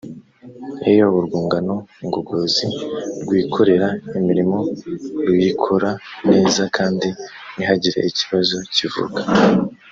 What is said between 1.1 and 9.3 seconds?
urwungano ngogozi rwikorera imirimo ruyikora neza kandi ntihagire ikibazo kivuka